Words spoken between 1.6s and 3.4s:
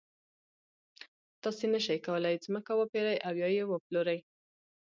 نشئ کولای ځمکه وپېرئ او